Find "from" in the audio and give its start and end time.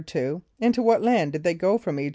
1.77-1.97